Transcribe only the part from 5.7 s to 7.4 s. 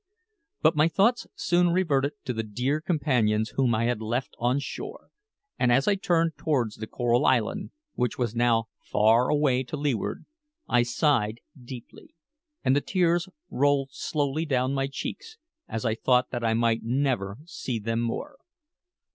as I turned towards the Coral